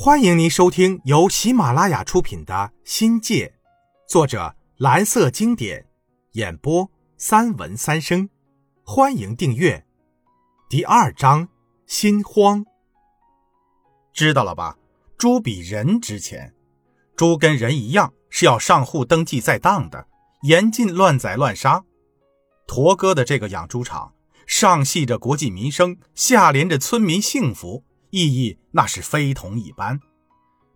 [0.00, 2.54] 欢迎您收听由喜马拉雅出品的
[2.84, 3.52] 《新界》，
[4.08, 5.86] 作者蓝色经典，
[6.34, 8.30] 演播三文三生。
[8.84, 9.84] 欢迎订阅。
[10.68, 11.48] 第二章：
[11.84, 12.64] 心慌。
[14.12, 14.78] 知道了吧？
[15.18, 16.54] 猪比人值钱，
[17.16, 20.06] 猪跟人一样是要上户登记在档的，
[20.42, 21.82] 严禁乱宰乱杀。
[22.68, 24.14] 驼哥的这个养猪场，
[24.46, 27.82] 上系着国计民生，下连着村民幸福。
[28.10, 30.00] 意义那是非同一般，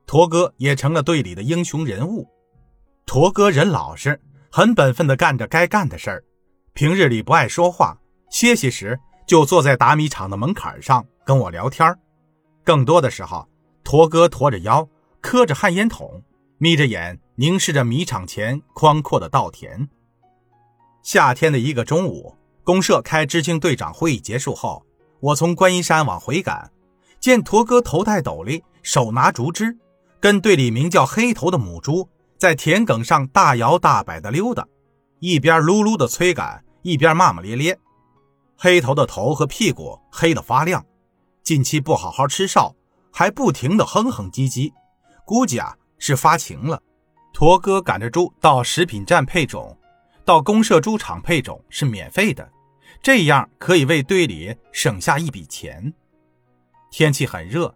[0.07, 2.29] 驼哥也成了队里的英雄人物。
[3.07, 4.21] 驼哥人老实，
[4.51, 6.25] 很本分地干着该干的事儿。
[6.75, 7.99] 平日里不爱说话，
[8.31, 11.99] 歇息时就坐在打米厂的门槛上跟我聊天
[12.65, 13.49] 更多的时候，
[13.83, 14.87] 驼哥驼着腰，
[15.21, 16.23] 磕着旱烟筒，
[16.59, 19.89] 眯着眼凝视着米厂前宽阔的稻田。
[21.03, 24.87] 夏天的一个中午，公社开知青队长会议结束后，
[25.21, 26.71] 我从观音山往回赶。
[27.23, 29.79] 见驼哥头戴斗笠，手拿竹枝，
[30.19, 34.67] 跟队里名叫黑头的母猪在田埂上大摇大摆地溜达，
[35.21, 37.79] 一边噜噜地催赶，一边骂骂咧咧。
[38.57, 40.85] 黑头的头和屁股黑得发亮，
[41.45, 42.75] 近期不好好吃哨，
[43.13, 44.73] 还不停地哼哼唧唧，
[45.25, 46.83] 估计啊是发情了。
[47.33, 49.79] 驼哥赶着猪到食品站配种，
[50.25, 52.51] 到公社猪场配种是免费的，
[53.01, 55.95] 这样可以为队里省下一笔钱。
[56.93, 57.75] 天气很热，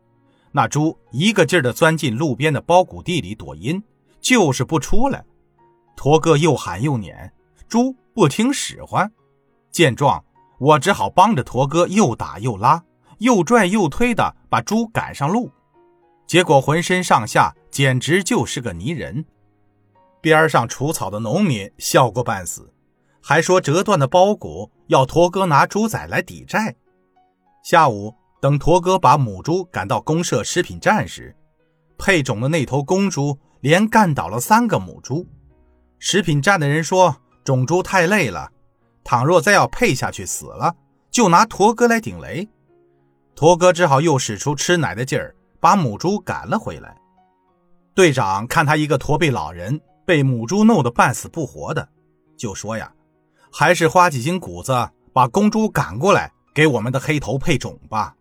[0.52, 3.82] 那猪一个劲儿地钻进路边的包谷地里躲阴，
[4.20, 5.24] 就是不出来。
[5.96, 7.32] 驼哥又喊又撵，
[7.66, 9.10] 猪不听使唤。
[9.70, 10.22] 见状，
[10.58, 12.84] 我只好帮着驼哥又打又拉，
[13.18, 15.50] 又拽又推的把猪赶上路。
[16.26, 19.24] 结果浑身上下简直就是个泥人。
[20.20, 22.70] 边上除草的农民笑过半死，
[23.22, 26.76] 还说折断的包谷要驼哥拿猪仔来抵债。
[27.62, 28.14] 下午。
[28.40, 31.34] 等驼哥把母猪赶到公社食品站时，
[31.98, 35.26] 配种的那头公猪连干倒了三个母猪。
[35.98, 38.50] 食品站的人说，种猪太累了，
[39.02, 40.74] 倘若再要配下去死了，
[41.10, 42.48] 就拿驼哥来顶雷。
[43.34, 46.96] 驼哥只好又使出吃奶的劲儿，把母猪赶了回来。
[47.94, 51.88] 队长看他一个驼背老人被母猪弄得半死不活的，
[52.36, 52.92] 就说呀
[53.50, 58.14] ：“还是花几斤谷子把公猪赶过来，给我们的黑头配种吧。”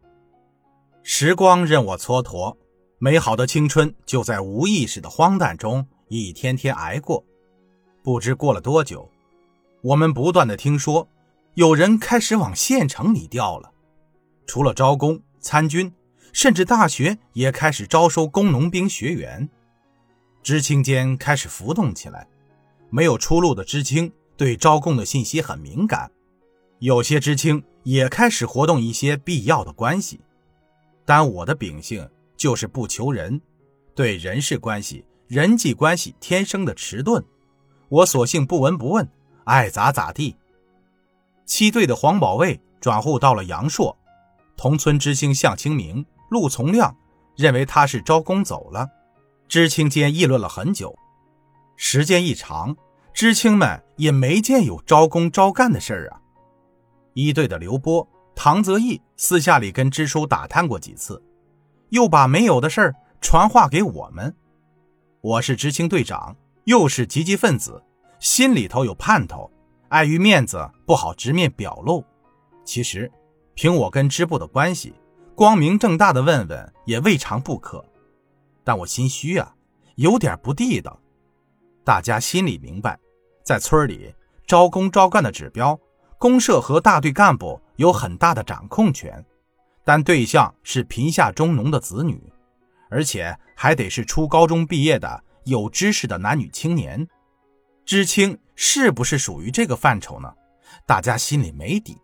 [1.07, 2.57] 时光任我蹉跎，
[2.97, 7.23] 美好的青春就在无意识的荒诞中一天天挨过。
[8.01, 9.07] 不知过了多久，
[9.83, 11.07] 我们不断的听说，
[11.53, 13.71] 有人开始往县城里调了。
[14.47, 15.93] 除了招工、参军，
[16.33, 19.47] 甚至大学也开始招收工农兵学员。
[20.41, 22.27] 知青间开始浮动起来，
[22.89, 26.09] 没有出路的知青对招工的信息很敏感，
[26.79, 30.19] 有些知青也开始活动一些必要的关系。
[31.05, 33.39] 但我的秉性就是不求人，
[33.93, 37.23] 对人事关系、人际关系天生的迟钝，
[37.89, 39.07] 我索性不闻不问，
[39.43, 40.35] 爱咋咋地。
[41.45, 43.95] 七队的黄保卫转户到了阳朔，
[44.57, 46.95] 同村知青向清明、陆从亮
[47.35, 48.89] 认为他是招工走了，
[49.47, 50.97] 知青间议论了很久。
[51.75, 52.75] 时间一长，
[53.13, 56.19] 知青们也没见有招工招干的事儿啊。
[57.13, 58.07] 一队的刘波。
[58.35, 61.23] 唐泽义私下里跟支书打探过几次，
[61.89, 64.35] 又把没有的事儿传话给我们。
[65.21, 66.35] 我是知青队长，
[66.65, 67.81] 又是积极分子，
[68.19, 69.49] 心里头有盼头，
[69.87, 72.03] 碍于面子不好直面表露。
[72.65, 73.11] 其实，
[73.55, 74.93] 凭我跟支部的关系，
[75.33, 77.83] 光明正大的问问也未尝不可。
[78.63, 79.55] 但我心虚啊，
[79.95, 80.99] 有点不地道。
[81.83, 82.99] 大家心里明白，
[83.43, 84.13] 在村里
[84.45, 85.79] 招工招干的指标。
[86.17, 89.23] 公社和大队干部有很大的掌控权，
[89.83, 92.21] 但对象是贫下中农的子女，
[92.89, 97.07] 而且还得是初高中毕业的有知识的男女青年。
[97.85, 100.33] 知青是不是属于这个范畴呢？
[100.85, 101.97] 大家心里没底。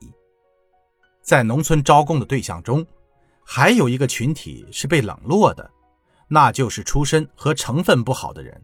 [1.23, 2.85] 在农村招工的对象中，
[3.43, 5.71] 还有一个群体是被冷落的，
[6.27, 8.61] 那就是出身和成分不好的人。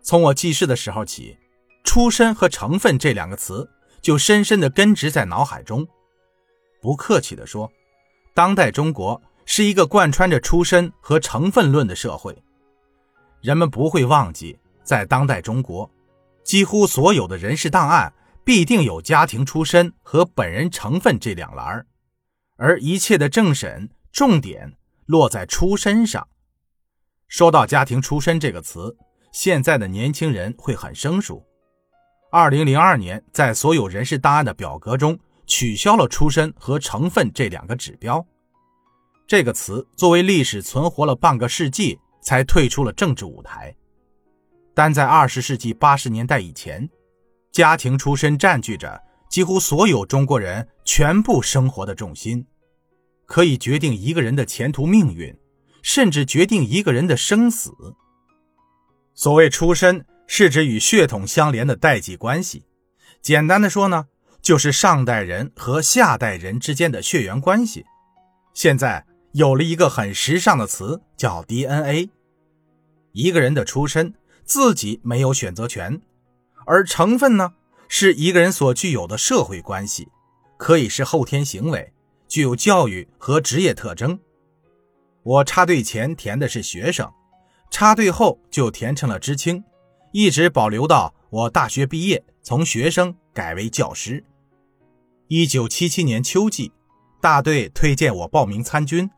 [0.00, 1.36] 从我记事的时候起
[1.84, 3.68] ，“出身”和“成分”这两个词。
[4.02, 5.86] 就深深地根植在脑海中。
[6.80, 7.70] 不客气地说，
[8.34, 12.36] 当代中国是一个贯穿着出身和成分论的社会。
[13.40, 15.88] 人们不会忘记，在当代中国，
[16.42, 18.12] 几乎所有的人事档案
[18.44, 21.86] 必定有家庭出身和本人成分这两栏
[22.56, 24.76] 而一切的政审重点
[25.06, 26.26] 落在出身上。
[27.28, 28.96] 说到家庭出身这个词，
[29.32, 31.44] 现在的年轻人会很生疏。
[32.34, 38.26] 二零零二年，在所有人事档案的表格中取消了出身和成分这两个指标。
[39.26, 43.76] 这个词作为历史存活了半个世纪，才退出了政治舞台。
[44.72, 46.88] 但在二十世纪八十年代以前，
[47.52, 52.46] 家庭出身占据着几乎所有中国人全部生活的重心，
[53.26, 55.36] 可以决定一个人的前途命运，
[55.82, 57.70] 甚至决定一个人的生死。
[59.12, 62.64] 所谓出身，是指与血统相连的代际关系。
[63.20, 64.06] 简单的说呢，
[64.40, 67.84] 就是上代人和下代人之间的血缘关系。
[68.54, 72.08] 现在有了一个很时尚的词，叫 DNA。
[73.12, 76.00] 一个人的出身，自己没有选择权，
[76.64, 77.52] 而成分呢，
[77.86, 80.08] 是一个人所具有的社会关系，
[80.56, 81.92] 可以是后天行为，
[82.26, 84.18] 具有教育和职业特征。
[85.24, 87.12] 我插队前填的是学生，
[87.70, 89.62] 插队后就填成了知青，
[90.12, 92.24] 一直保留到我大学毕业。
[92.44, 94.24] 从学生改为教师。
[95.28, 96.72] 一九七七年秋季，
[97.20, 99.08] 大队推荐我报名参军，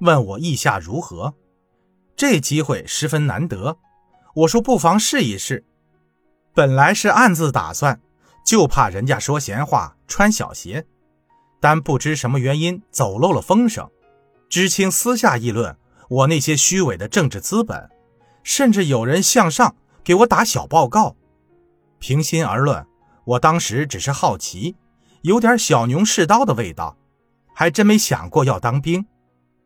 [0.00, 1.34] 问我意下如何。
[2.14, 3.78] 这机会十分难得，
[4.34, 5.64] 我说不妨试一试。
[6.54, 7.98] 本来是暗自打算，
[8.44, 10.86] 就怕人家说闲话、穿小鞋，
[11.60, 13.90] 但不知什么原因走漏了风声。
[14.50, 15.74] 知青私下议论
[16.10, 17.88] 我那些虚伪的政治资本，
[18.42, 19.74] 甚至有人向上
[20.06, 21.16] 给我打小报告。
[21.98, 22.86] 平心而论，
[23.24, 24.76] 我当时只是好奇，
[25.22, 26.96] 有点小牛试刀的味道，
[27.52, 29.04] 还真没想过要当兵。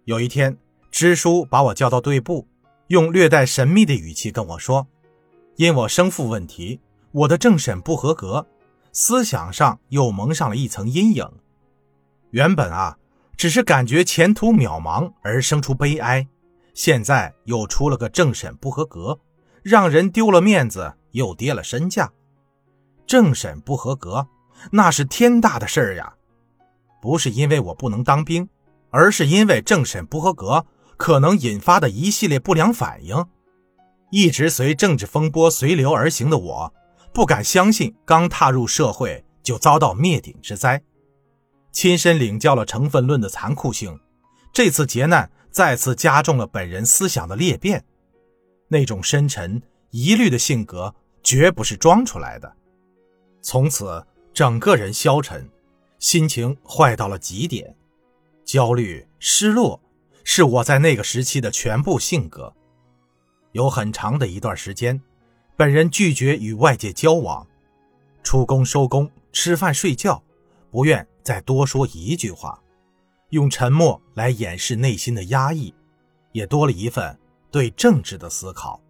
[0.04, 0.56] 有一天，
[0.90, 2.48] 支书把我叫到队部，
[2.86, 4.88] 用略带神秘的语气跟我说
[5.56, 6.80] ：“因我生父问题，
[7.12, 8.46] 我的政审不合格，
[8.92, 11.30] 思想上又蒙上了一层阴影。
[12.30, 12.96] 原本啊，
[13.36, 16.26] 只是感觉前途渺茫而生出悲哀，
[16.72, 19.18] 现在又出了个政审不合格，
[19.62, 22.10] 让人丢了面子，又跌了身价。”
[23.06, 24.28] 政审不合格，
[24.70, 26.14] 那是天大的事儿呀！
[27.02, 28.48] 不是因为我不能当兵，
[28.90, 30.66] 而是因为政审不合格
[30.96, 33.26] 可能引发的一系列不良反应。
[34.10, 36.74] 一直随政治风波随流而行的我，
[37.12, 40.82] 不敢相信刚踏入社会就遭到灭顶之灾，
[41.72, 43.98] 亲身领教了成分论的残酷性。
[44.52, 47.84] 这次劫难再次加重了本人思想的裂变，
[48.72, 50.94] 那种深沉疑虑的性格
[51.24, 52.50] 绝不是装出来的。
[53.42, 55.50] 从此，整个人消沉，
[55.98, 57.74] 心情坏到了极点，
[58.44, 59.80] 焦虑、失落
[60.22, 62.54] 是我在那个时期的全部性格。
[63.52, 65.02] 有很长的一段时间，
[65.56, 67.44] 本人拒绝与外界交往，
[68.22, 70.22] 出工、收工、吃饭、睡觉，
[70.70, 72.62] 不愿再多说一句话，
[73.30, 75.74] 用沉默来掩饰内心的压抑，
[76.30, 77.18] 也多了一份
[77.50, 78.80] 对政治的思考。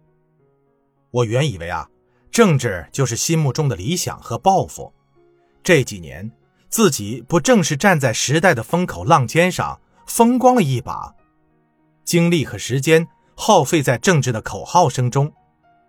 [1.11, 1.87] 我原以为啊。
[2.31, 4.93] 政治就是心目中的理想和抱负。
[5.61, 6.31] 这几年，
[6.69, 9.77] 自己不正是站在时代的风口浪尖上
[10.07, 11.13] 风光了一把？
[12.05, 13.05] 精力和时间
[13.35, 15.33] 耗费在政治的口号声中，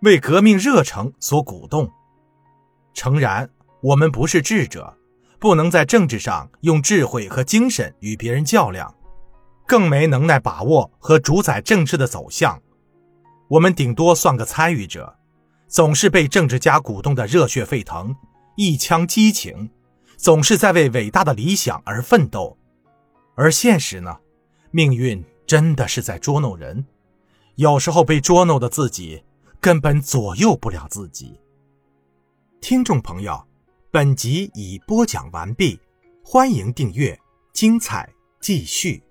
[0.00, 1.88] 为革命热诚所鼓动。
[2.92, 3.48] 诚然，
[3.80, 4.98] 我们不是智者，
[5.38, 8.92] 不能在政治上用智慧和精神与别人较量，
[9.72, 12.60] 更没能耐把握和主宰政治的走向。
[13.48, 15.16] 我们顶多算个参与者。
[15.66, 18.14] 总是被政治家鼓动的热血沸腾，
[18.58, 19.70] 一腔激情，
[20.18, 22.58] 总是在为伟大的理想而奋斗。
[23.34, 24.14] 而现实呢？
[24.72, 26.84] 命运真的是在捉弄人，
[27.54, 29.24] 有时候被捉弄的自己
[29.58, 31.40] 根本左右不了自己。
[32.60, 33.42] 听众朋友，
[33.90, 35.80] 本集已播讲完毕，
[36.22, 37.18] 欢迎订阅，
[37.54, 38.06] 精彩
[38.38, 39.02] 继续。